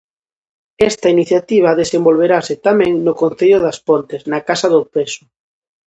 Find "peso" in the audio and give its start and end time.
4.93-5.23